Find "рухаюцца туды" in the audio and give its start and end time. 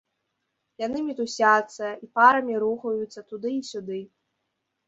2.65-3.49